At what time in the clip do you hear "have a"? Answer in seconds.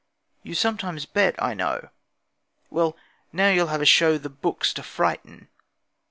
3.67-3.85